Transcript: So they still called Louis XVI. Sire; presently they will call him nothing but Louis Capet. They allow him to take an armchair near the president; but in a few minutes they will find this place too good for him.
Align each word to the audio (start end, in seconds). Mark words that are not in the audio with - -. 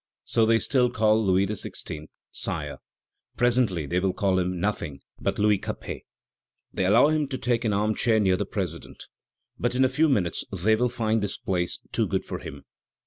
So 0.23 0.47
they 0.47 0.57
still 0.57 0.89
called 0.89 1.27
Louis 1.27 1.45
XVI. 1.45 2.07
Sire; 2.31 2.77
presently 3.37 3.85
they 3.85 3.99
will 3.99 4.13
call 4.15 4.39
him 4.39 4.59
nothing 4.59 5.01
but 5.19 5.37
Louis 5.37 5.59
Capet. 5.59 6.01
They 6.73 6.85
allow 6.87 7.09
him 7.09 7.27
to 7.27 7.37
take 7.37 7.63
an 7.65 7.71
armchair 7.73 8.19
near 8.19 8.35
the 8.35 8.47
president; 8.47 9.05
but 9.59 9.75
in 9.75 9.85
a 9.85 9.89
few 9.89 10.09
minutes 10.09 10.43
they 10.51 10.75
will 10.75 10.89
find 10.89 11.21
this 11.21 11.37
place 11.37 11.77
too 11.91 12.07
good 12.07 12.25
for 12.25 12.39
him. 12.39 12.65